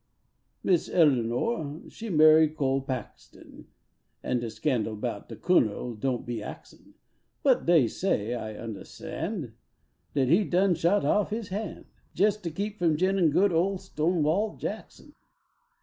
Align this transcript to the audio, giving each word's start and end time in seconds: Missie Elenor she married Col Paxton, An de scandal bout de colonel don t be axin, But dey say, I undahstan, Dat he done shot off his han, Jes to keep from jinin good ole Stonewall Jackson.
Missie 0.63 0.91
Elenor 0.93 1.87
she 1.91 2.09
married 2.09 2.55
Col 2.57 2.81
Paxton, 2.81 3.67
An 4.23 4.39
de 4.39 4.49
scandal 4.49 4.95
bout 4.95 5.29
de 5.29 5.35
colonel 5.35 5.93
don 5.93 6.21
t 6.21 6.23
be 6.25 6.41
axin, 6.41 6.95
But 7.43 7.67
dey 7.67 7.85
say, 7.87 8.33
I 8.33 8.55
undahstan, 8.55 9.51
Dat 10.15 10.27
he 10.27 10.43
done 10.43 10.73
shot 10.73 11.05
off 11.05 11.29
his 11.29 11.49
han, 11.49 11.85
Jes 12.15 12.35
to 12.37 12.49
keep 12.49 12.79
from 12.79 12.97
jinin 12.97 13.29
good 13.29 13.53
ole 13.53 13.77
Stonewall 13.77 14.57
Jackson. 14.57 15.13